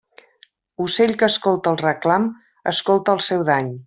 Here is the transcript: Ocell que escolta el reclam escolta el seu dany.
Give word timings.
Ocell 0.85 1.13
que 1.23 1.29
escolta 1.33 1.73
el 1.73 1.77
reclam 1.83 2.25
escolta 2.73 3.15
el 3.19 3.23
seu 3.29 3.45
dany. 3.53 3.71